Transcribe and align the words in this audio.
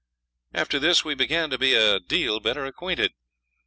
After 0.51 0.79
this 0.79 1.05
we 1.05 1.13
began 1.13 1.51
to 1.51 1.59
be 1.59 1.75
a 1.75 1.99
deal 1.99 2.39
better 2.39 2.65
acquainted. 2.65 3.13